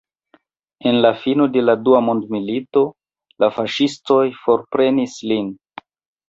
En 0.91 0.95
la 1.05 1.09
fino 1.25 1.45
de 1.57 1.61
la 1.65 1.75
dua 1.87 1.99
mondmilito 2.05 2.83
la 3.45 3.51
faŝistoj 3.59 4.19
forprenis 4.47 5.21
lin. 5.35 5.55